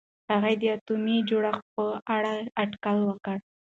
هغې 0.31 0.53
د 0.61 0.63
اتومي 0.75 1.17
جوړښت 1.29 1.65
په 1.75 1.85
اړه 2.15 2.33
اټکل 2.61 2.97
وکړ. 3.05 3.35